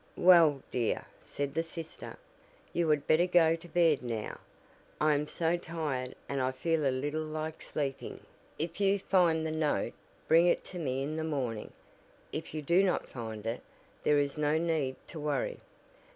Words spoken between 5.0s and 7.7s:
am so tired and I feel a little like